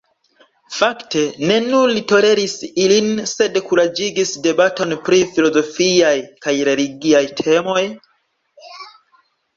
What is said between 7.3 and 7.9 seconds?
temoj.